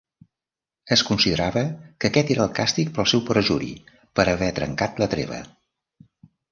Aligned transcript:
Es 0.95 1.03
considerava 1.09 1.63
que 1.99 2.11
aquest 2.11 2.33
era 2.37 2.47
el 2.47 2.57
càstig 2.61 2.91
pel 2.97 3.09
seu 3.15 3.25
perjuri, 3.31 3.71
per 4.21 4.29
haver 4.35 4.53
trencat 4.63 5.03
la 5.05 5.15
treva. 5.15 5.43